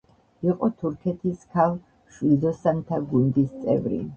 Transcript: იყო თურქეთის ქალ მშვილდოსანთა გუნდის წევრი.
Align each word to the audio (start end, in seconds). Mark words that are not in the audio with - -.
იყო 0.51 0.69
თურქეთის 0.79 1.43
ქალ 1.57 1.77
მშვილდოსანთა 1.83 3.01
გუნდის 3.13 3.57
წევრი. 3.63 4.03